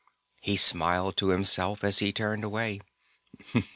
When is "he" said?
0.41-0.57, 1.99-2.11